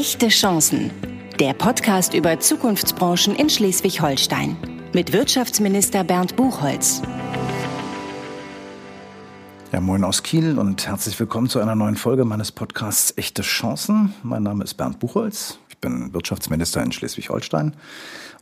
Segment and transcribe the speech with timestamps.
[0.00, 0.90] Echte Chancen.
[1.38, 4.56] Der Podcast über Zukunftsbranchen in Schleswig-Holstein.
[4.94, 7.02] Mit Wirtschaftsminister Bernd Buchholz.
[9.72, 14.14] Ja, moin aus Kiel und herzlich willkommen zu einer neuen Folge meines Podcasts Echte Chancen.
[14.22, 15.58] Mein Name ist Bernd Buchholz.
[15.68, 17.74] Ich bin Wirtschaftsminister in Schleswig-Holstein.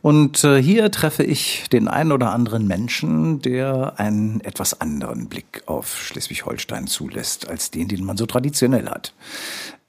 [0.01, 5.63] Und äh, hier treffe ich den einen oder anderen Menschen, der einen etwas anderen Blick
[5.65, 9.13] auf Schleswig-Holstein zulässt, als den, den man so traditionell hat.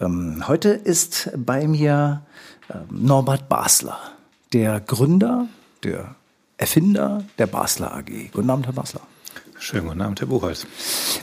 [0.00, 2.23] Ähm, heute ist bei mir
[2.69, 3.98] äh, Norbert Basler,
[4.52, 5.46] der Gründer,
[5.84, 6.16] der
[6.56, 8.33] Erfinder der Basler AG.
[8.33, 9.00] Guten Abend, Herr Basler.
[9.58, 10.66] Schönen guten Abend, Herr Buchholz.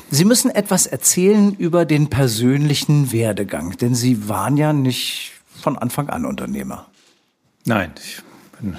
[0.09, 6.09] Sie müssen etwas erzählen über den persönlichen Werdegang, denn Sie waren ja nicht von Anfang
[6.09, 6.85] an Unternehmer.
[7.65, 8.21] Nein, ich
[8.59, 8.77] bin,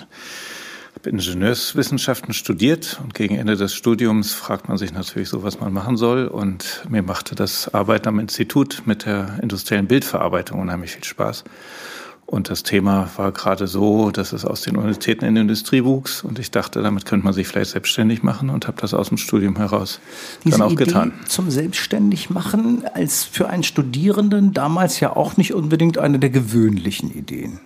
[0.95, 5.73] habe Ingenieurswissenschaften studiert und gegen Ende des Studiums fragt man sich natürlich so, was man
[5.73, 6.27] machen soll.
[6.27, 11.45] Und mir machte das Arbeiten am Institut mit der industriellen Bildverarbeitung unheimlich viel Spaß.
[12.31, 16.23] Und das Thema war gerade so, dass es aus den Universitäten in die Industrie wuchs.
[16.23, 19.17] Und ich dachte, damit könnte man sich vielleicht selbstständig machen und habe das aus dem
[19.17, 19.99] Studium heraus
[20.45, 21.13] Diese dann auch Idee getan.
[21.27, 27.61] Zum Selbstständigmachen als für einen Studierenden damals ja auch nicht unbedingt eine der gewöhnlichen Ideen.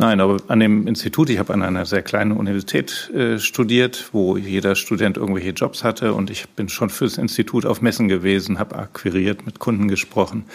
[0.00, 4.38] Nein, aber an dem Institut, ich habe an einer sehr kleinen Universität äh, studiert, wo
[4.38, 6.14] jeder Student irgendwelche Jobs hatte.
[6.14, 10.46] Und ich bin schon fürs Institut auf Messen gewesen, habe akquiriert, mit Kunden gesprochen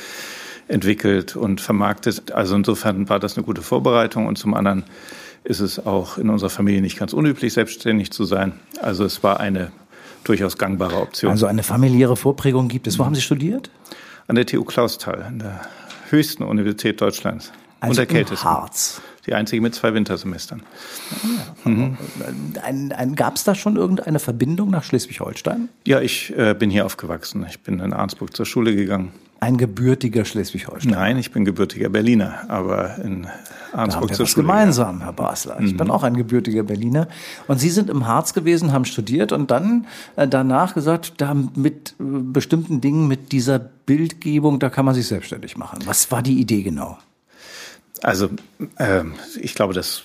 [0.67, 2.31] entwickelt und vermarktet.
[2.31, 4.83] Also insofern war das eine gute Vorbereitung und zum anderen
[5.43, 8.53] ist es auch in unserer Familie nicht ganz unüblich, selbstständig zu sein.
[8.81, 9.71] Also es war eine
[10.23, 11.29] durchaus gangbare Option.
[11.29, 12.97] Also eine familiäre Vorprägung gibt es.
[12.97, 13.69] Wo haben Sie studiert?
[14.25, 15.61] An der TU Clausthal, an der
[16.09, 17.51] höchsten Universität Deutschlands.
[17.79, 18.49] Also und der im kältesten.
[18.49, 19.01] Harz.
[19.27, 20.61] Die einzige mit zwei Wintersemestern.
[21.63, 21.97] Mhm.
[22.63, 25.69] Ein, ein, Gab es da schon irgendeine Verbindung nach Schleswig-Holstein?
[25.87, 27.45] Ja, ich äh, bin hier aufgewachsen.
[27.49, 29.11] Ich bin in Arnsburg zur Schule gegangen.
[29.39, 30.91] Ein gebürtiger Schleswig-Holstein.
[30.91, 34.43] Nein, ich bin gebürtiger Berliner, aber in Da haben Arnsburg wir zur was Schule.
[34.47, 35.57] gemeinsam, Herr Basler.
[35.59, 35.77] Ich Mhm.
[35.77, 37.07] bin auch ein gebürtiger Berliner.
[37.47, 41.95] Und Sie sind im Harz gewesen, haben studiert und dann äh, danach gesagt, da mit
[41.99, 45.79] äh, bestimmten Dingen, mit dieser Bildgebung, da kann man sich selbstständig machen.
[45.85, 46.97] Was war die Idee genau?
[48.01, 48.29] Also
[48.77, 50.03] ähm, ich glaube, das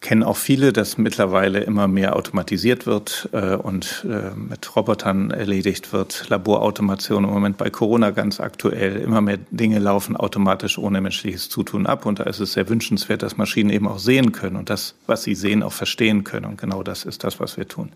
[0.00, 5.92] kennen auch viele, dass mittlerweile immer mehr automatisiert wird äh, und äh, mit Robotern erledigt
[5.92, 6.28] wird.
[6.28, 8.96] Laborautomation im Moment bei Corona ganz aktuell.
[8.96, 12.04] Immer mehr Dinge laufen automatisch ohne menschliches Zutun ab.
[12.04, 15.22] Und da ist es sehr wünschenswert, dass Maschinen eben auch sehen können und das, was
[15.22, 16.44] sie sehen, auch verstehen können.
[16.44, 17.90] Und genau das ist das, was wir tun.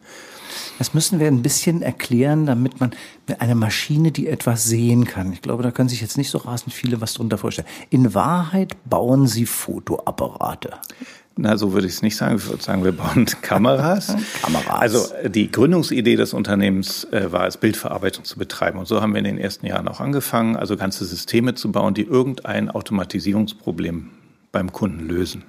[0.79, 2.93] Das müssen wir ein bisschen erklären, damit man
[3.39, 5.33] eine Maschine, die etwas sehen kann.
[5.33, 7.69] Ich glaube, da können sich jetzt nicht so rasend viele was drunter vorstellen.
[7.91, 10.73] In Wahrheit bauen Sie Fotoapparate.
[11.37, 12.37] Na, so würde ich es nicht sagen.
[12.37, 14.15] Ich würde sagen, wir bauen Kameras.
[14.43, 14.69] Kameras.
[14.69, 18.79] Also die Gründungsidee des Unternehmens äh, war es, Bildverarbeitung zu betreiben.
[18.79, 21.95] Und so haben wir in den ersten Jahren auch angefangen, also ganze Systeme zu bauen,
[21.95, 24.11] die irgendein Automatisierungsproblem
[24.53, 25.43] beim Kunden lösen.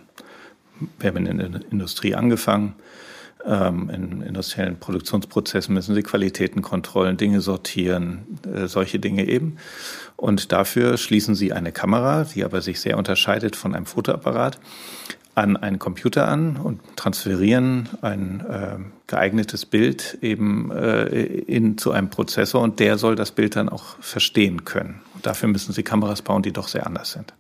[1.00, 2.74] Wir haben in der Industrie angefangen.
[3.48, 9.58] Ähm, in industriellen Produktionsprozessen müssen sie Qualitätenkontrollen, Dinge sortieren, äh, solche Dinge eben.
[10.16, 14.60] Und dafür schließen sie eine Kamera, die aber sich sehr unterscheidet von einem Fotoapparat,
[15.36, 22.10] an einen Computer an und transferieren ein äh, geeignetes Bild eben äh, in, zu einem
[22.10, 25.02] Prozessor und der soll das Bild dann auch verstehen können.
[25.14, 27.34] Und dafür müssen sie Kameras bauen, die doch sehr anders sind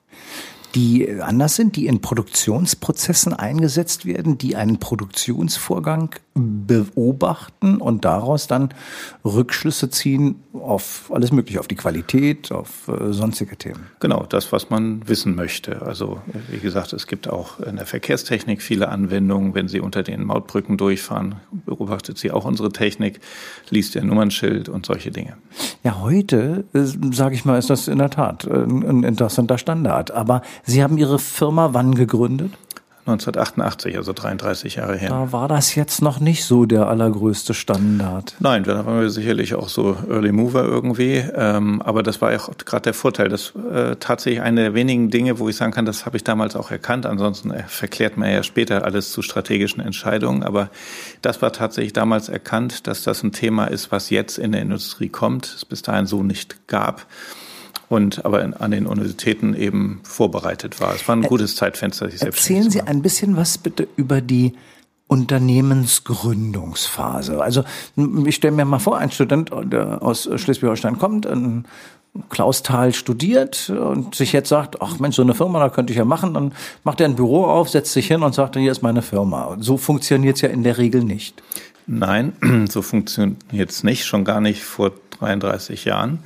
[0.76, 8.74] die anders sind, die in Produktionsprozessen eingesetzt werden, die einen Produktionsvorgang beobachten und daraus dann
[9.24, 13.88] Rückschlüsse ziehen auf alles Mögliche, auf die Qualität, auf äh, sonstige Themen.
[14.02, 15.82] Genau, das, was man wissen möchte.
[15.82, 16.20] Also
[16.50, 19.56] wie gesagt, es gibt auch in der Verkehrstechnik viele Anwendungen.
[19.56, 21.36] Wenn Sie unter den Mautbrücken durchfahren,
[21.66, 23.22] beobachtet sie auch unsere Technik,
[23.70, 25.38] liest Ihr Nummernschild und solche Dinge.
[25.84, 26.84] Ja, heute, äh,
[27.14, 30.12] sage ich mal, ist das in der Tat äh, ein interessanter Standard.
[30.12, 32.52] Aber Sie haben Ihre Firma wann gegründet?
[33.08, 35.10] 1988, also 33 Jahre her.
[35.10, 38.36] Da war das jetzt noch nicht so der allergrößte Standard.
[38.40, 41.24] Nein, da waren wir sicherlich auch so Early Mover irgendwie.
[41.36, 43.30] Ähm, aber das war ja auch gerade der Vorteil.
[43.30, 46.56] Das äh, tatsächlich eine der wenigen Dinge, wo ich sagen kann, das habe ich damals
[46.56, 47.06] auch erkannt.
[47.06, 50.42] Ansonsten verklärt man ja später alles zu strategischen Entscheidungen.
[50.42, 50.72] Aber
[51.22, 55.10] das war tatsächlich damals erkannt, dass das ein Thema ist, was jetzt in der Industrie
[55.10, 57.06] kommt, es bis dahin so nicht gab
[57.90, 60.96] und aber in, an den Universitäten eben vorbereitet war.
[60.96, 64.54] Es war ein gutes Zeitfenster, sich selbst Erzählen Sie ein bisschen was bitte über die
[65.08, 67.42] Unternehmensgründungsphase.
[67.42, 67.64] Also
[68.26, 71.66] ich stelle mir mal vor, ein Student der aus Schleswig-Holstein kommt, in
[72.30, 76.06] Klausthal studiert und sich jetzt sagt, ach Mensch, so eine Firma, da könnte ich ja
[76.06, 76.54] machen, dann
[76.84, 79.58] macht er ein Büro auf, setzt sich hin und sagt, hier ist meine Firma.
[79.60, 81.44] So funktioniert es ja in der Regel nicht.
[81.88, 86.20] Nein, so funktioniert es nicht, schon gar nicht vor 33 Jahren.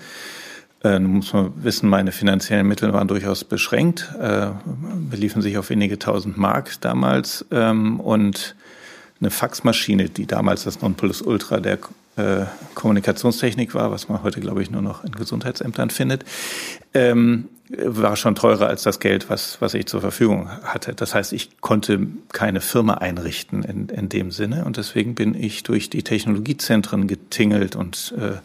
[0.83, 4.47] Äh, nun muss man wissen, meine finanziellen Mittel waren durchaus beschränkt, äh,
[5.09, 8.55] beliefen sich auf wenige tausend Mark damals ähm, und
[9.19, 11.79] eine Faxmaschine, die damals das Nonplusultra der
[12.15, 12.45] äh,
[12.75, 16.23] Kommunikationstechnik war, was man heute, glaube ich, nur noch in Gesundheitsämtern findet,
[16.93, 20.93] ähm, war schon teurer als das Geld, was, was ich zur Verfügung hatte.
[20.95, 25.63] Das heißt, ich konnte keine Firma einrichten in, in dem Sinne und deswegen bin ich
[25.63, 28.37] durch die Technologiezentren getingelt und äh,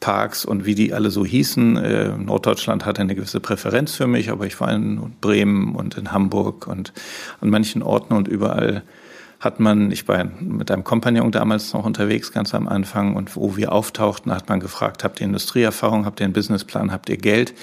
[0.00, 1.76] Parks und wie die alle so hießen.
[1.76, 6.12] Äh, Norddeutschland hatte eine gewisse Präferenz für mich, aber ich war in Bremen und in
[6.12, 6.92] Hamburg und
[7.40, 8.82] an manchen Orten und überall
[9.40, 13.56] hat man, ich war mit einem Kompagnon damals noch unterwegs, ganz am Anfang, und wo
[13.56, 17.54] wir auftauchten, hat man gefragt, habt ihr Industrieerfahrung, habt ihr einen Businessplan, habt ihr Geld,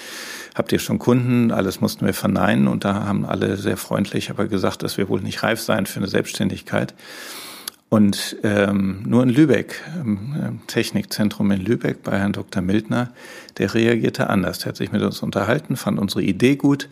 [0.55, 1.51] habt ihr schon Kunden?
[1.51, 5.21] Alles mussten wir verneinen und da haben alle sehr freundlich aber gesagt, dass wir wohl
[5.21, 6.95] nicht reif seien für eine Selbstständigkeit.
[7.89, 12.61] Und ähm, nur in Lübeck, im Technikzentrum in Lübeck bei Herrn Dr.
[12.61, 13.13] Mildner,
[13.57, 14.59] der reagierte anders.
[14.59, 16.89] Der hat sich mit uns unterhalten, fand unsere Idee gut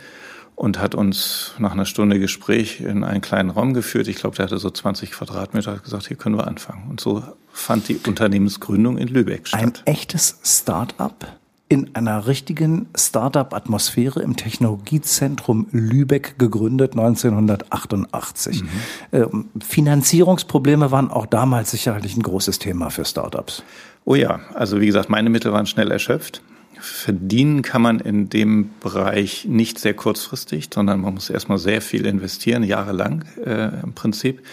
[0.55, 4.07] und hat uns nach einer Stunde Gespräch in einen kleinen Raum geführt.
[4.07, 6.89] Ich glaube, der hatte so 20 Quadratmeter, hat gesagt, hier können wir anfangen.
[6.89, 9.61] Und so fand die Unternehmensgründung in Lübeck statt.
[9.61, 11.39] Ein echtes Start-up?
[11.67, 18.61] In einer richtigen Startup-Atmosphäre im Technologiezentrum Lübeck gegründet 1988.
[18.61, 18.69] Mhm.
[19.11, 23.63] Ähm, Finanzierungsprobleme waren auch damals sicherlich ein großes Thema für Startups.
[24.05, 26.41] Oh ja, also wie gesagt, meine Mittel waren schnell erschöpft.
[26.79, 32.05] Verdienen kann man in dem Bereich nicht sehr kurzfristig, sondern man muss erstmal sehr viel
[32.05, 34.45] investieren, jahrelang äh, im Prinzip,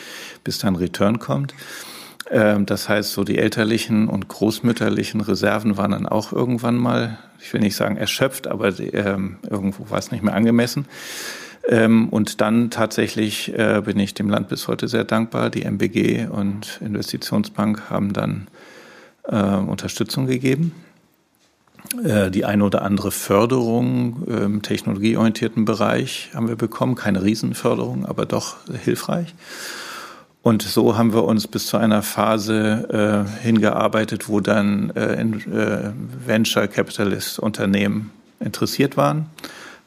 [0.45, 1.53] bis dann Return kommt.
[2.33, 7.53] Ähm, das heißt, so die elterlichen und großmütterlichen Reserven waren dann auch irgendwann mal, ich
[7.53, 10.87] will nicht sagen erschöpft, aber ähm, irgendwo war es nicht mehr angemessen.
[11.69, 15.51] Ähm, und dann tatsächlich äh, bin ich dem Land bis heute sehr dankbar.
[15.51, 18.49] Die MBG und Investitionsbank haben dann
[19.25, 20.75] Unterstützung gegeben.
[22.03, 26.97] Äh, die eine oder andere Förderung im technologieorientierten Bereich haben wir bekommen.
[26.97, 29.33] Keine Riesenförderung, aber doch hilfreich.
[30.43, 35.35] Und so haben wir uns bis zu einer Phase äh, hingearbeitet, wo dann äh, in,
[35.53, 35.93] äh,
[36.27, 38.11] Venture Capitalist Unternehmen
[38.41, 39.27] interessiert waren,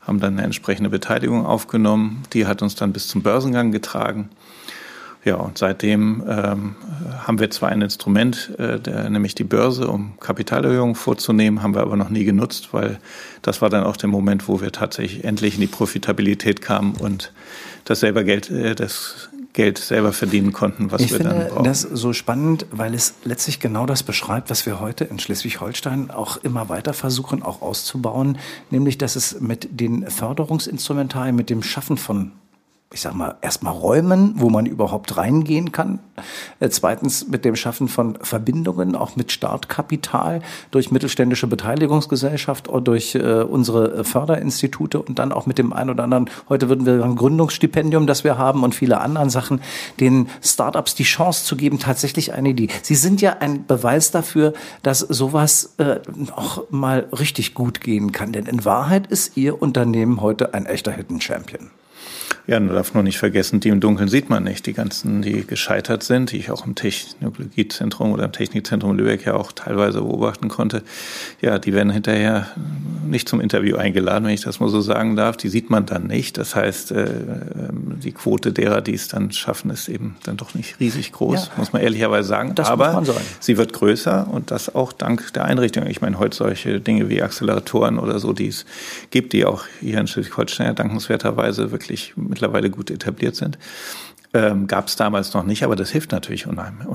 [0.01, 2.23] haben dann eine entsprechende Beteiligung aufgenommen.
[2.31, 4.29] Die hat uns dann bis zum Börsengang getragen.
[5.25, 6.75] Ja, und seitdem ähm,
[7.25, 11.81] haben wir zwar ein Instrument, äh, der, nämlich die Börse, um Kapitalerhöhungen vorzunehmen, haben wir
[11.81, 12.99] aber noch nie genutzt, weil
[13.41, 17.33] das war dann auch der Moment, wo wir tatsächlich endlich in die Profitabilität kamen und
[17.85, 21.63] das selber Geld, äh, das Geld selber verdienen konnten, was ich wir finde dann brauchen.
[21.63, 26.37] das so spannend, weil es letztlich genau das beschreibt, was wir heute in Schleswig-Holstein auch
[26.37, 28.37] immer weiter versuchen, auch auszubauen,
[28.69, 32.33] nämlich dass es mit den Förderungsinstrumentarien, mit dem Schaffen von
[32.95, 35.99] ich sag mal, erstmal räumen, wo man überhaupt reingehen kann.
[36.61, 43.13] Äh, zweitens mit dem Schaffen von Verbindungen, auch mit Startkapital durch mittelständische Beteiligungsgesellschaft oder durch
[43.15, 47.17] äh, unsere Förderinstitute und dann auch mit dem einen oder anderen, heute würden wir sagen,
[47.17, 49.59] Gründungsstipendium, das wir haben und viele anderen Sachen,
[49.99, 52.69] den Startups die Chance zu geben, tatsächlich eine Idee.
[52.81, 54.53] Sie sind ja ein Beweis dafür,
[54.83, 55.99] dass sowas äh,
[56.33, 58.31] auch mal richtig gut gehen kann.
[58.31, 61.71] Denn in Wahrheit ist Ihr Unternehmen heute ein echter Hidden Champion.
[62.47, 64.67] Ja, man darf nur nicht vergessen, die im Dunkeln sieht man nicht.
[64.67, 69.33] Die ganzen, die gescheitert sind, die ich auch im Technologiezentrum oder im Technikzentrum Lübeck ja
[69.33, 70.83] auch teilweise beobachten konnte.
[71.41, 72.47] Ja, die werden hinterher
[73.07, 75.37] nicht zum Interview eingeladen, wenn ich das mal so sagen darf.
[75.37, 76.37] Die sieht man dann nicht.
[76.37, 80.53] Das heißt, äh, ähm, die Quote derer, die es dann schaffen, ist eben dann doch
[80.53, 81.51] nicht riesig groß, ja.
[81.57, 82.53] muss man ehrlicherweise sagen.
[82.53, 83.03] Das Aber
[83.39, 85.87] sie wird größer und das auch dank der Einrichtung.
[85.87, 88.65] Ich meine, heute solche Dinge wie Acceleratoren oder so, die es
[89.09, 93.57] gibt, die auch hier in Schleswig-Holstein dankenswerterweise wirklich mittlerweile gut etabliert sind.
[94.33, 96.85] Ähm, Gab es damals noch nicht, aber das hilft natürlich unheimlich.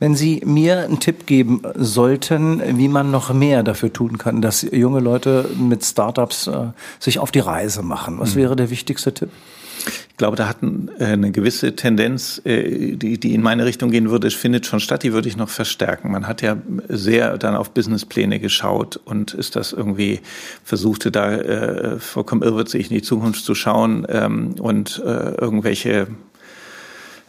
[0.00, 4.62] Wenn Sie mir einen Tipp geben sollten, wie man noch mehr dafür tun kann, dass
[4.62, 6.68] junge Leute mit Startups äh,
[6.98, 8.40] sich auf die Reise machen, was mhm.
[8.40, 9.28] wäre der wichtigste Tipp?
[10.08, 14.10] Ich glaube, da hat äh, eine gewisse Tendenz, äh, die, die in meine Richtung gehen
[14.10, 16.12] würde, findet schon statt, die würde ich noch verstärken.
[16.12, 16.56] Man hat ja
[16.88, 20.20] sehr dann auf Businesspläne geschaut und ist das irgendwie
[20.62, 26.06] versuchte da äh, vollkommen irrwitzig in die Zukunft zu schauen ähm, und äh, irgendwelche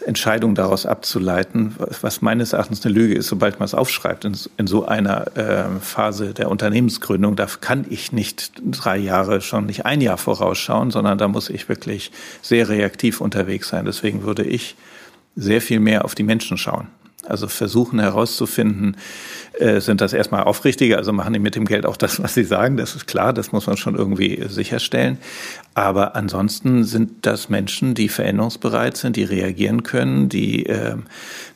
[0.05, 4.25] Entscheidung daraus abzuleiten, was meines Erachtens eine Lüge ist, sobald man es aufschreibt.
[4.25, 9.85] In, so einer äh, Phase der Unternehmensgründung, da kann ich nicht drei Jahre, schon nicht
[9.85, 13.85] ein Jahr vorausschauen, sondern da muss ich wirklich sehr reaktiv unterwegs sein.
[13.85, 14.75] Deswegen würde ich
[15.35, 16.87] sehr viel mehr auf die Menschen schauen.
[17.27, 18.97] Also versuchen herauszufinden,
[19.59, 22.43] äh, sind das erstmal Aufrichtige, also machen die mit dem Geld auch das, was sie
[22.43, 25.17] sagen, das ist klar, das muss man schon irgendwie sicherstellen.
[25.77, 30.95] Aber ansonsten sind das Menschen, die veränderungsbereit sind, die reagieren können, die äh,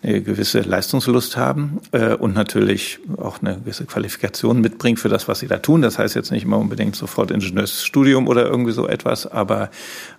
[0.04, 5.40] eine gewisse Leistungslust haben äh, und natürlich auch eine gewisse Qualifikation mitbringen für das, was
[5.40, 5.82] sie da tun.
[5.82, 9.70] Das heißt jetzt nicht immer unbedingt sofort Ingenieursstudium oder irgendwie so etwas, aber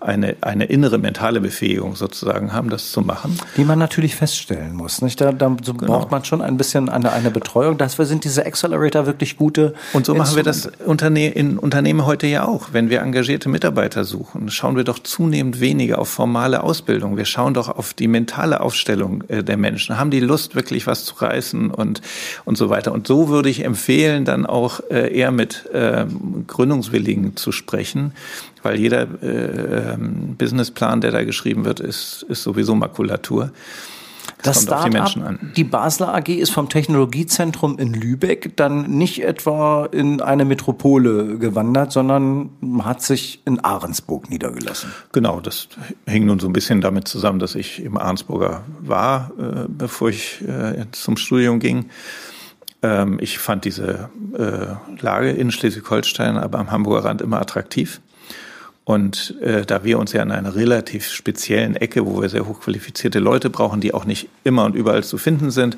[0.01, 3.39] eine, eine innere mentale Befähigung sozusagen haben, das zu machen.
[3.59, 5.03] Die man natürlich feststellen muss.
[5.03, 5.21] Nicht?
[5.21, 5.93] Da, da so genau.
[5.93, 7.77] braucht man schon ein bisschen eine, eine Betreuung.
[7.77, 9.75] Dafür sind diese Accelerator wirklich gute.
[9.93, 12.69] Und so machen wir das in Unternehmen heute ja auch.
[12.73, 17.17] Wenn wir engagierte Mitarbeiter Mitarbeiter suchen, schauen wir doch zunehmend weniger auf formale Ausbildung.
[17.17, 19.99] Wir schauen doch auf die mentale Aufstellung äh, der Menschen.
[19.99, 22.01] Haben die Lust, wirklich was zu reißen und,
[22.45, 22.93] und so weiter.
[22.93, 26.07] Und so würde ich empfehlen, dann auch äh, eher mit äh,
[26.47, 28.13] Gründungswilligen zu sprechen,
[28.63, 33.51] weil jeder äh, ähm, Businessplan, der da geschrieben wird, ist, ist sowieso Makulatur.
[34.43, 40.21] Das, das Startup, die Basler AG ist vom Technologiezentrum in Lübeck dann nicht etwa in
[40.21, 42.51] eine Metropole gewandert, sondern
[42.83, 44.91] hat sich in Ahrensburg niedergelassen.
[45.13, 45.69] Genau, das
[46.07, 50.41] hing nun so ein bisschen damit zusammen, dass ich im Ahrensburger war, äh, bevor ich
[50.43, 51.91] äh, zum Studium ging.
[52.83, 58.01] Ähm, ich fand diese äh, Lage in Schleswig-Holstein, aber am Hamburger Rand immer attraktiv.
[58.91, 63.21] Und äh, da wir uns ja in einer relativ speziellen Ecke, wo wir sehr hochqualifizierte
[63.21, 65.77] Leute brauchen, die auch nicht immer und überall zu finden sind,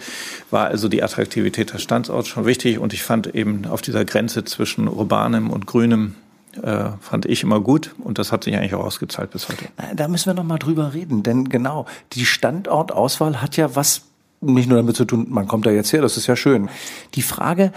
[0.50, 2.78] war also die Attraktivität des Standorts schon wichtig.
[2.78, 6.14] Und ich fand eben auf dieser Grenze zwischen urbanem und grünem
[6.62, 9.66] äh, fand ich immer gut und das hat sich eigentlich auch ausgezahlt bis heute.
[9.94, 14.04] Da müssen wir noch mal drüber reden, denn genau die Standortauswahl hat ja was
[14.40, 16.70] nicht nur damit zu tun, man kommt da jetzt her, das ist ja schön.
[17.14, 17.72] Die Frage,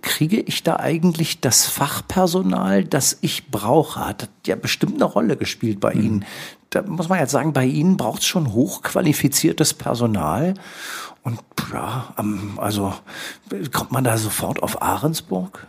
[0.00, 4.06] kriege ich da eigentlich das Fachpersonal, das ich brauche?
[4.06, 6.02] Hat ja bestimmt eine Rolle gespielt bei mhm.
[6.02, 6.24] Ihnen.
[6.70, 10.54] Da muss man jetzt sagen, bei Ihnen braucht es schon hochqualifiziertes Personal.
[11.22, 11.40] Und
[11.72, 12.14] ja,
[12.56, 12.94] also
[13.72, 15.66] kommt man da sofort auf Ahrensburg?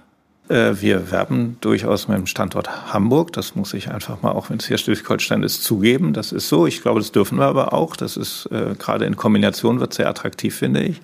[0.49, 3.33] Äh, wir werben durchaus mit dem Standort Hamburg.
[3.33, 6.13] Das muss ich einfach mal, auch wenn es hier Schleswig-Holstein ist, zugeben.
[6.13, 6.67] Das ist so.
[6.67, 7.95] Ich glaube, das dürfen wir aber auch.
[7.95, 11.01] Das ist äh, gerade in Kombination wird sehr attraktiv, finde ich.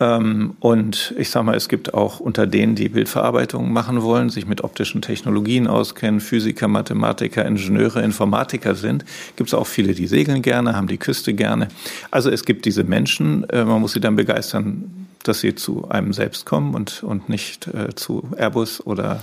[0.00, 4.46] Ähm, und ich sage mal, es gibt auch unter denen, die Bildverarbeitung machen wollen, sich
[4.46, 9.04] mit optischen Technologien auskennen, Physiker, Mathematiker, Ingenieure, Informatiker sind,
[9.36, 11.68] gibt es auch viele, die segeln gerne, haben die Küste gerne.
[12.10, 16.12] Also es gibt diese Menschen, äh, man muss sie dann begeistern, dass sie zu einem
[16.12, 19.22] selbst kommen und, und nicht äh, zu Airbus oder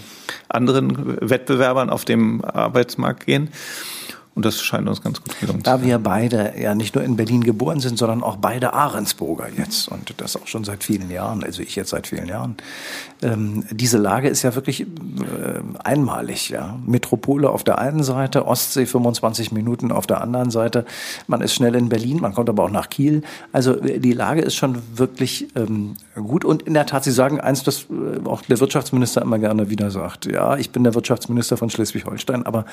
[0.50, 3.50] anderen Wettbewerbern auf dem Arbeitsmarkt gehen.
[4.34, 7.44] Und das scheint uns ganz gut gelungen Da wir beide ja nicht nur in Berlin
[7.44, 11.62] geboren sind, sondern auch beide Ahrensburger jetzt und das auch schon seit vielen Jahren, also
[11.62, 12.56] ich jetzt seit vielen Jahren.
[13.22, 14.86] Ähm, diese Lage ist ja wirklich äh,
[15.84, 16.80] einmalig, ja.
[16.86, 20.86] Metropole auf der einen Seite, Ostsee 25 Minuten auf der anderen Seite.
[21.28, 23.24] Man ist schnell in Berlin, man kommt aber auch nach Kiel.
[23.52, 27.42] Also äh, die Lage ist schon wirklich ähm, gut und in der Tat, Sie sagen
[27.42, 30.26] eins, das äh, auch der Wirtschaftsminister immer gerne wieder sagt.
[30.26, 32.66] Ja, ich bin der Wirtschaftsminister von Schleswig-Holstein, aber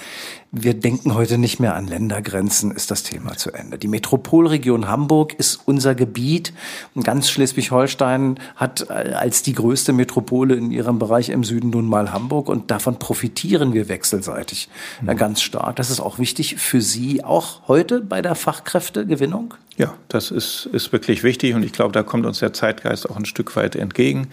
[0.53, 3.79] wir denken heute nicht nicht mehr an Ländergrenzen, ist das Thema zu Ende.
[3.79, 6.53] Die Metropolregion Hamburg ist unser Gebiet.
[6.95, 12.13] Und ganz Schleswig-Holstein hat als die größte Metropole in ihrem Bereich im Süden nun mal
[12.13, 12.51] Hamburg.
[12.51, 14.69] Und davon profitieren wir wechselseitig
[15.01, 15.17] mhm.
[15.17, 15.77] ganz stark.
[15.77, 19.55] Das ist auch wichtig für Sie, auch heute bei der Fachkräftegewinnung?
[19.79, 21.55] Ja, das ist, ist wirklich wichtig.
[21.55, 24.29] Und ich glaube, da kommt uns der Zeitgeist auch ein Stück weit entgegen.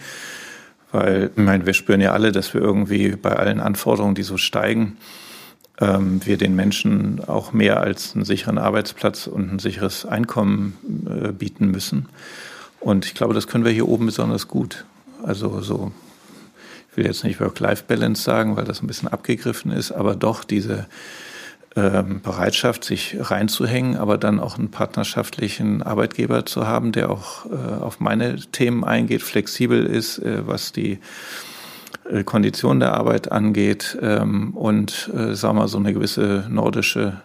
[0.92, 4.36] Weil, ich meine, wir spüren ja alle, dass wir irgendwie bei allen Anforderungen, die so
[4.36, 4.98] steigen,
[5.80, 10.76] ähm, wir den Menschen auch mehr als einen sicheren Arbeitsplatz und ein sicheres Einkommen
[11.08, 12.08] äh, bieten müssen.
[12.80, 14.84] Und ich glaube, das können wir hier oben besonders gut.
[15.22, 15.92] Also so,
[16.90, 20.86] ich will jetzt nicht Work-Life-Balance sagen, weil das ein bisschen abgegriffen ist, aber doch diese
[21.74, 27.82] ähm, Bereitschaft, sich reinzuhängen, aber dann auch einen partnerschaftlichen Arbeitgeber zu haben, der auch äh,
[27.82, 30.98] auf meine Themen eingeht, flexibel ist, äh, was die
[32.10, 37.20] äh, Kondition der Arbeit angeht ähm, und, äh, sagen wir so eine gewisse nordische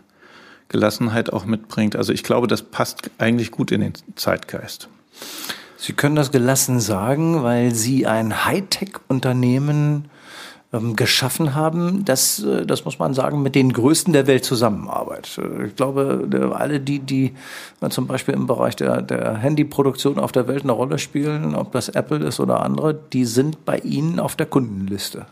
[0.69, 1.95] Gelassenheit auch mitbringt.
[1.95, 4.87] Also ich glaube, das passt eigentlich gut in den Zeitgeist.
[5.77, 10.05] Sie können das gelassen sagen, weil Sie ein Hightech-Unternehmen
[10.73, 15.37] ähm, geschaffen haben, das, äh, das muss man sagen, mit den Größten der Welt zusammenarbeitet.
[15.37, 17.33] Äh, ich glaube, alle die, die
[17.89, 21.89] zum Beispiel im Bereich der, der Handyproduktion auf der Welt eine Rolle spielen, ob das
[21.89, 25.25] Apple ist oder andere, die sind bei Ihnen auf der Kundenliste.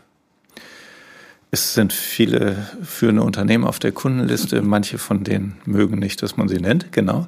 [1.52, 4.62] Es sind viele führende Unternehmen auf der Kundenliste.
[4.62, 7.26] Manche von denen mögen nicht, dass man sie nennt, genau.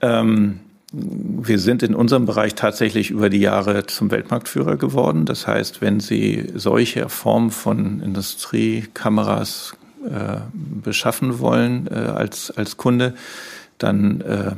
[0.00, 0.60] Ähm,
[0.96, 5.24] wir sind in unserem Bereich tatsächlich über die Jahre zum Weltmarktführer geworden.
[5.24, 10.36] Das heißt, wenn Sie solche Formen von Industriekameras äh,
[10.82, 13.14] beschaffen wollen äh, als, als Kunde,
[13.78, 14.52] dann äh,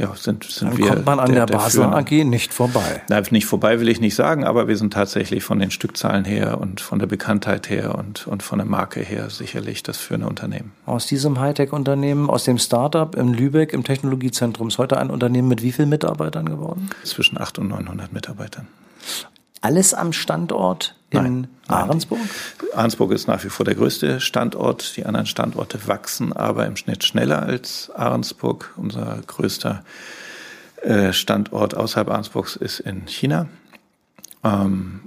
[0.00, 0.86] ja, sind, sind Dann wir.
[0.88, 3.02] kommt man an der, der, Basler AG nicht vorbei.
[3.08, 6.58] Nein, nicht vorbei will ich nicht sagen, aber wir sind tatsächlich von den Stückzahlen her
[6.58, 10.72] und von der Bekanntheit her und, und von der Marke her sicherlich das führende Unternehmen.
[10.86, 15.62] Aus diesem Hightech-Unternehmen, aus dem Startup in Lübeck im Technologiezentrum ist heute ein Unternehmen mit
[15.62, 16.88] wie vielen Mitarbeitern geworden?
[17.04, 18.68] Zwischen 800 und 900 Mitarbeitern.
[19.60, 22.20] Alles am Standort in Nein, Ahrensburg?
[22.74, 24.96] Ahrensburg ist nach wie vor der größte Standort.
[24.96, 28.72] Die anderen Standorte wachsen aber im Schnitt schneller als Ahrensburg.
[28.76, 29.84] Unser größter
[30.82, 33.48] äh, Standort außerhalb Ahrensburgs ist in China.
[34.42, 35.00] Ähm,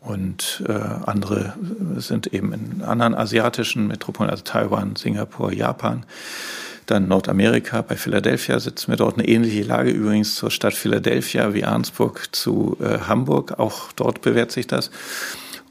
[0.00, 1.54] und äh, andere
[1.98, 6.04] sind eben in anderen asiatischen Metropolen, also Taiwan, Singapur, Japan.
[6.86, 9.18] Dann Nordamerika, bei Philadelphia sitzen wir dort.
[9.18, 13.58] Eine ähnliche Lage übrigens zur Stadt Philadelphia wie Arnsburg zu äh, Hamburg.
[13.58, 14.90] Auch dort bewährt sich das.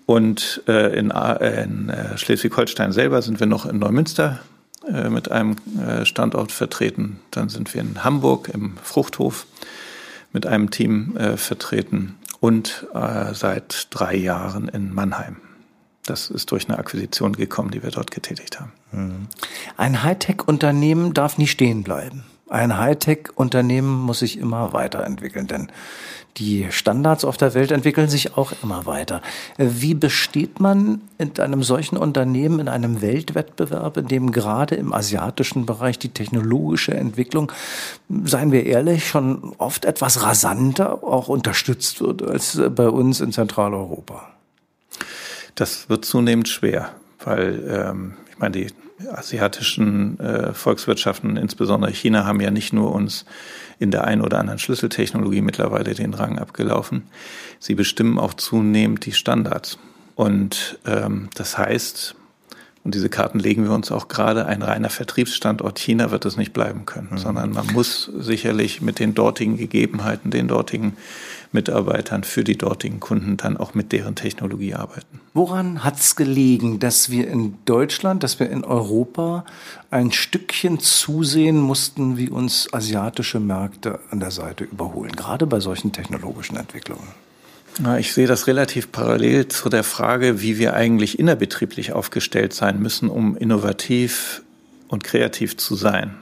[0.06, 4.40] Und äh, in, äh, in äh, Schleswig-Holstein selber sind wir noch in Neumünster
[4.88, 7.20] äh, mit einem äh, Standort vertreten.
[7.32, 9.46] Dann sind wir in Hamburg im Fruchthof
[10.34, 12.88] mit einem Team vertreten und
[13.34, 15.36] seit drei Jahren in Mannheim.
[16.06, 18.72] Das ist durch eine Akquisition gekommen, die wir dort getätigt haben.
[19.78, 22.24] Ein Hightech-Unternehmen darf nie stehen bleiben.
[22.50, 25.72] Ein Hightech-Unternehmen muss sich immer weiterentwickeln, denn
[26.38, 29.22] die Standards auf der Welt entwickeln sich auch immer weiter.
[29.58, 35.66] Wie besteht man in einem solchen Unternehmen in einem Weltwettbewerb, in dem gerade im asiatischen
[35.66, 37.52] Bereich die technologische Entwicklung,
[38.24, 44.28] seien wir ehrlich, schon oft etwas rasanter auch unterstützt wird als bei uns in Zentraleuropa?
[45.56, 46.92] Das wird zunehmend schwer,
[47.24, 48.68] weil ähm, meine, die
[49.10, 53.26] asiatischen äh, Volkswirtschaften, insbesondere China, haben ja nicht nur uns
[53.80, 57.04] in der einen oder anderen Schlüsseltechnologie mittlerweile den Rang abgelaufen.
[57.60, 59.80] Sie bestimmen auch zunehmend die Standards.
[60.16, 62.16] Und ähm, das heißt,
[62.84, 66.52] und diese Karten legen wir uns auch gerade, ein reiner Vertriebsstandort China wird es nicht
[66.52, 67.18] bleiben können, mhm.
[67.18, 70.98] sondern man muss sicherlich mit den dortigen Gegebenheiten, den dortigen
[71.52, 75.21] Mitarbeitern für die dortigen Kunden dann auch mit deren Technologie arbeiten.
[75.34, 79.46] Woran hat es gelegen, dass wir in Deutschland, dass wir in Europa
[79.90, 85.94] ein Stückchen zusehen mussten, wie uns asiatische Märkte an der Seite überholen, gerade bei solchen
[85.94, 87.08] technologischen Entwicklungen?
[87.98, 93.10] Ich sehe das relativ parallel zu der Frage, wie wir eigentlich innerbetrieblich aufgestellt sein müssen,
[93.10, 94.42] um innovativ
[94.90, 96.16] und kreativ zu sein.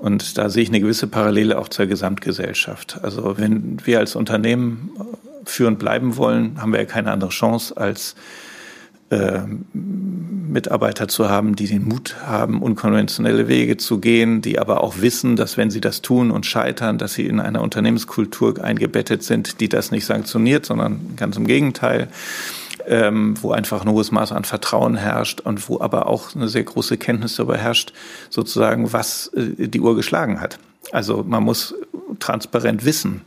[0.00, 3.00] Und da sehe ich eine gewisse Parallele auch zur Gesamtgesellschaft.
[3.02, 4.90] Also wenn wir als Unternehmen
[5.44, 8.14] führend bleiben wollen, haben wir ja keine andere Chance als
[9.10, 9.40] äh,
[9.74, 15.36] Mitarbeiter zu haben, die den Mut haben, unkonventionelle Wege zu gehen, die aber auch wissen,
[15.36, 19.68] dass wenn sie das tun und scheitern, dass sie in einer Unternehmenskultur eingebettet sind, die
[19.68, 22.08] das nicht sanktioniert, sondern ganz im Gegenteil
[22.90, 26.64] ähm, wo einfach ein hohes Maß an Vertrauen herrscht und wo aber auch eine sehr
[26.64, 27.92] große Kenntnis darüber herrscht,
[28.30, 30.58] sozusagen, was äh, die Uhr geschlagen hat.
[30.90, 31.72] Also man muss
[32.18, 33.22] transparent wissen,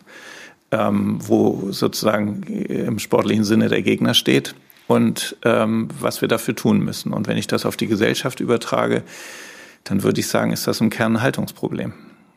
[0.71, 4.54] ähm, wo sozusagen im sportlichen Sinne der Gegner steht
[4.88, 7.13] und ähm, was wir dafür tun müssen.
[7.13, 9.04] Und wenn ich das auf die Gesellschaft übertrage,
[9.86, 11.93] dann würde ich sagen, ist das im Kern ein Haltungsproblem.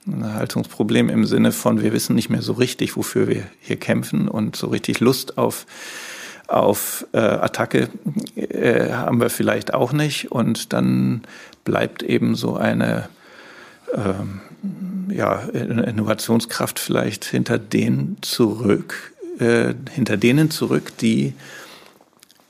[0.07, 4.29] Ein Haltungsproblem im Sinne von, wir wissen nicht mehr so richtig, wofür wir hier kämpfen
[4.29, 5.67] und so richtig Lust auf
[6.47, 7.89] auf äh, Attacke
[8.37, 10.31] äh, haben wir vielleicht auch nicht.
[10.31, 11.23] Und dann
[11.65, 13.09] bleibt eben so eine
[13.95, 14.41] ähm,
[15.11, 21.35] ja, Innovationskraft vielleicht hinter denen zurück, äh, hinter denen zurück, die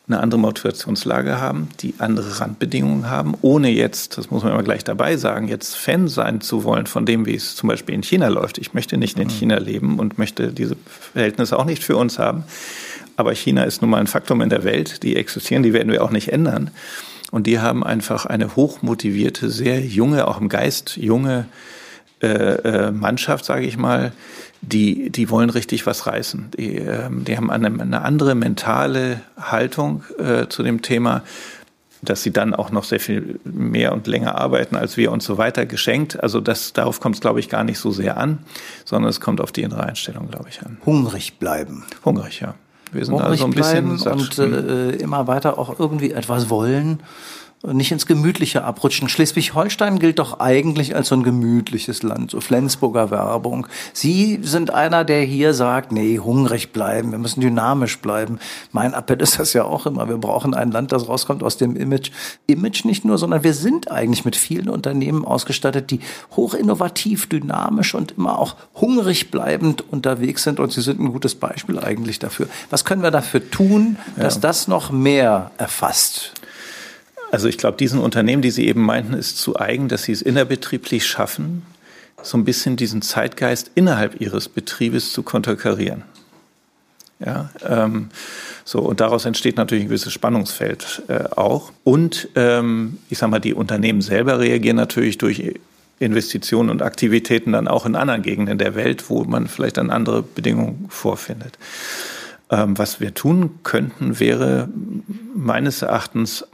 [0.09, 4.85] eine andere Motivationslage haben, die andere Randbedingungen haben, ohne jetzt, das muss man immer gleich
[4.85, 8.29] dabei sagen, jetzt Fan sein zu wollen von dem, wie es zum Beispiel in China
[8.29, 8.59] läuft.
[8.59, 9.33] Ich möchte nicht in mhm.
[9.33, 10.77] China leben und möchte diese
[11.13, 12.45] Verhältnisse auch nicht für uns haben.
[13.17, 15.03] Aber China ist nun mal ein Faktum in der Welt.
[15.03, 16.71] Die existieren, die werden wir auch nicht ändern.
[17.33, 21.47] Und die haben einfach eine hochmotivierte, sehr junge, auch im Geist junge
[22.23, 24.13] äh, äh, Mannschaft, sage ich mal,
[24.63, 26.51] die, die wollen richtig was reißen.
[26.57, 31.23] Die, äh, die haben eine, eine andere mentale Haltung äh, zu dem Thema,
[32.03, 35.39] dass sie dann auch noch sehr viel mehr und länger arbeiten als wir und so
[35.39, 36.23] weiter geschenkt.
[36.23, 38.39] Also das, darauf kommt es, glaube ich, gar nicht so sehr an,
[38.85, 40.79] sondern es kommt auf die innere Einstellung, glaube ich, an.
[40.85, 41.85] Hungrig bleiben.
[42.05, 42.55] Hungrig, ja.
[42.93, 47.01] Wir sind also ein bisschen und äh, immer weiter auch irgendwie etwas wollen
[47.73, 49.09] nicht ins Gemütliche abrutschen.
[49.09, 53.67] Schleswig-Holstein gilt doch eigentlich als so ein gemütliches Land, so Flensburger Werbung.
[53.93, 58.39] Sie sind einer, der hier sagt, nee, hungrig bleiben, wir müssen dynamisch bleiben.
[58.73, 60.09] Mein Appell ist das ja auch immer.
[60.09, 62.11] Wir brauchen ein Land, das rauskommt aus dem Image.
[62.47, 66.01] Image nicht nur, sondern wir sind eigentlich mit vielen Unternehmen ausgestattet, die
[66.37, 70.61] hochinnovativ, dynamisch und immer auch hungrig bleibend unterwegs sind.
[70.61, 72.49] Und Sie sind ein gutes Beispiel eigentlich dafür.
[72.71, 74.41] Was können wir dafür tun, dass ja.
[74.41, 76.33] das noch mehr erfasst?
[77.37, 80.23] Also ich glaube, diesen Unternehmen, die Sie eben meinten, ist zu eigen, dass sie es
[80.23, 81.67] innerbetrieblich schaffen,
[82.23, 86.05] so ein bisschen diesen Zeitgeist innerhalb ihres Betriebes zu konterkarieren.
[87.21, 88.09] Ja, ähm,
[88.65, 91.73] so, und daraus entsteht natürlich ein gewisses Spannungsfeld äh, auch.
[91.85, 95.57] Und ähm, ich sage mal, die Unternehmen selber reagieren natürlich durch
[95.99, 100.23] Investitionen und Aktivitäten dann auch in anderen Gegenden der Welt, wo man vielleicht dann andere
[100.23, 101.59] Bedingungen vorfindet.
[102.49, 104.71] Ähm, was wir tun könnten, wäre
[105.35, 106.47] meines Erachtens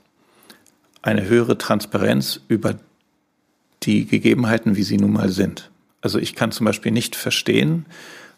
[1.03, 2.77] eine höhere Transparenz über
[3.83, 5.71] die Gegebenheiten, wie sie nun mal sind.
[6.01, 7.87] Also ich kann zum Beispiel nicht verstehen,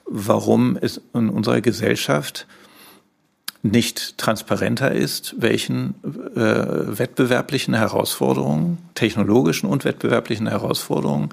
[0.07, 2.47] warum es in unserer Gesellschaft
[3.63, 5.95] nicht transparenter ist, welchen
[6.37, 11.31] äh, wettbewerblichen Herausforderungen, technologischen und wettbewerblichen Herausforderungen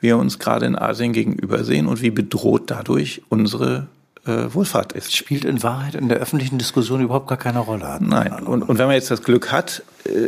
[0.00, 3.86] wir uns gerade in Asien gegenübersehen und wie bedroht dadurch unsere
[4.24, 5.14] äh, Wohlfahrt ist.
[5.14, 7.98] Spielt in Wahrheit in der öffentlichen Diskussion überhaupt gar keine Rolle.
[8.00, 8.32] Nein.
[8.32, 9.82] Und, und wenn man jetzt das Glück hat,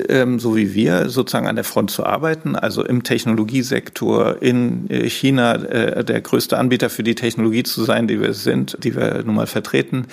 [0.08, 5.08] ähm, so wie wir, sozusagen an der Front zu arbeiten, also im Technologiesektor in äh,
[5.08, 9.22] China äh, der größte Anbieter für die Technologie zu sein, die wir sind, die wir
[9.24, 10.06] nun mal vertreten,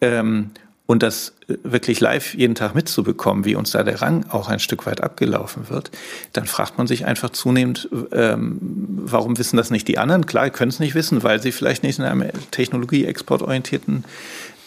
[0.00, 0.50] ähm,
[0.86, 4.60] und das äh, wirklich live jeden Tag mitzubekommen, wie uns da der Rang auch ein
[4.60, 5.90] Stück weit abgelaufen wird,
[6.32, 8.58] dann fragt man sich einfach zunehmend, ähm,
[9.04, 10.26] warum wissen das nicht die anderen?
[10.26, 14.06] Klar, können es nicht wissen, weil sie vielleicht nicht in einem technologieexportorientierten äh,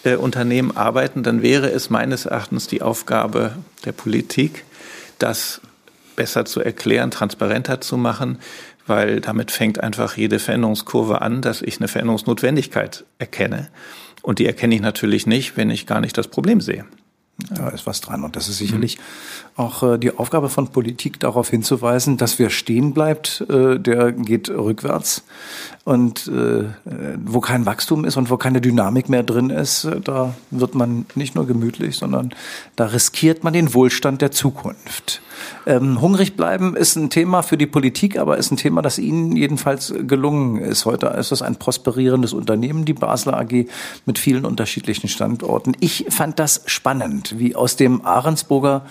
[0.05, 1.23] Unternehmen arbeiten.
[1.23, 4.65] Dann wäre es meines Erachtens die Aufgabe der Politik,
[5.17, 5.61] das
[6.15, 8.39] besser zu erklären, transparenter zu machen,
[8.87, 13.69] weil damit fängt einfach jede Veränderungskurve an, dass ich eine Veränderungsnotwendigkeit erkenne.
[14.21, 16.85] Und die erkenne ich natürlich nicht, wenn ich gar nicht das Problem sehe.
[17.51, 18.25] Da ist was dran.
[18.25, 19.01] Und das ist sicherlich mhm.
[19.55, 24.49] auch äh, die Aufgabe von Politik, darauf hinzuweisen, dass wer stehen bleibt, äh, der geht
[24.49, 25.23] rückwärts.
[25.89, 26.65] Und äh,
[27.25, 31.07] wo kein Wachstum ist und wo keine Dynamik mehr drin ist, äh, da wird man
[31.15, 32.29] nicht nur gemütlich, sondern
[32.75, 35.23] da riskiert man den Wohlstand der Zukunft.
[35.65, 39.35] Ähm, hungrig bleiben ist ein Thema für die Politik, aber ist ein Thema, das Ihnen
[39.35, 40.85] jedenfalls gelungen ist.
[40.85, 43.65] Heute ist es ein prosperierendes Unternehmen, die Basler AG,
[44.05, 45.75] mit vielen unterschiedlichen Standorten.
[45.79, 48.85] Ich fand das spannend, wie aus dem Ahrensburger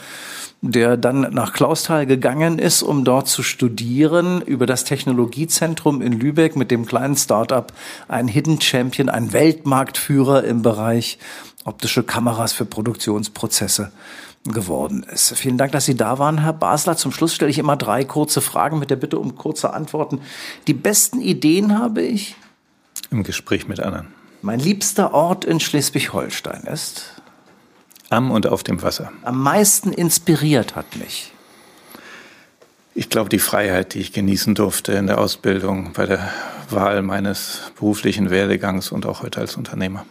[0.60, 6.56] der dann nach Klausthal gegangen ist, um dort zu studieren über das Technologiezentrum in Lübeck
[6.56, 7.72] mit dem kleinen Startup,
[8.08, 11.18] ein Hidden Champion, ein Weltmarktführer im Bereich
[11.64, 13.92] optische Kameras für Produktionsprozesse
[14.44, 15.36] geworden ist.
[15.36, 16.96] Vielen Dank, dass Sie da waren, Herr Basler.
[16.96, 20.20] Zum Schluss stelle ich immer drei kurze Fragen mit der Bitte um kurze Antworten.
[20.66, 22.36] Die besten Ideen habe ich
[23.10, 24.08] im Gespräch mit anderen.
[24.42, 27.17] Mein liebster Ort in Schleswig-Holstein ist
[28.10, 29.12] am und auf dem Wasser.
[29.22, 31.32] Am meisten inspiriert hat mich.
[32.94, 36.32] Ich glaube, die Freiheit, die ich genießen durfte in der Ausbildung, bei der
[36.70, 40.04] Wahl meines beruflichen Werdegangs und auch heute als Unternehmer.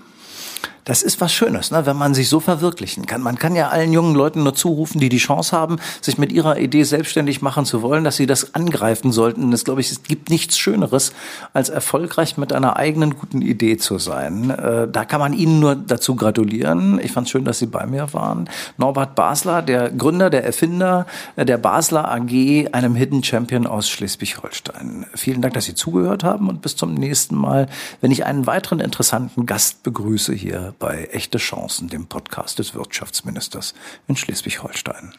[0.88, 1.86] Das ist was Schönes, ne?
[1.86, 3.22] wenn man sich so verwirklichen kann.
[3.22, 6.60] Man kann ja allen jungen Leuten nur zurufen, die die Chance haben, sich mit ihrer
[6.60, 9.52] Idee selbstständig machen zu wollen, dass sie das angreifen sollten.
[9.52, 11.12] Es glaube ich, es gibt nichts Schöneres,
[11.52, 14.50] als erfolgreich mit einer eigenen guten Idee zu sein.
[14.50, 17.02] Äh, da kann man Ihnen nur dazu gratulieren.
[17.04, 18.50] Ich fand es schön, dass Sie bei mir waren.
[18.78, 25.06] Norbert Basler, der Gründer, der Erfinder der Basler AG, einem Hidden Champion aus Schleswig-Holstein.
[25.16, 27.68] Vielen Dank, dass Sie zugehört haben und bis zum nächsten Mal,
[28.00, 33.74] wenn ich einen weiteren interessanten Gast begrüße hier bei Echte Chancen, dem Podcast des Wirtschaftsministers
[34.08, 35.14] in Schleswig-Holstein.